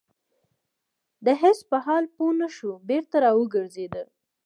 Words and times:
هیڅ 1.41 1.59
په 1.69 1.77
حال 1.85 2.05
پوه 2.15 2.31
نه 2.41 2.47
شو 2.55 2.71
بېرته 2.89 3.15
را 3.23 3.31
وګرځيده. 3.35 4.03